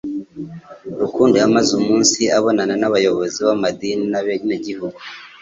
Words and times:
Rukundo 1.01 1.35
yamaze 1.43 1.69
umunsi 1.79 2.21
abonana 2.37 2.73
n'abayobozi 2.77 3.37
b'amadini 3.47 4.05
n'abenegihugu 4.11 4.99